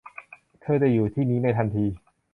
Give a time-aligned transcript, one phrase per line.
[0.61, 1.85] เธอจะอยู่ที่นี้ในทันที